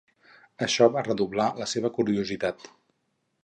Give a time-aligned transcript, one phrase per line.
[0.67, 2.69] Això va redoblar la seva curiositat.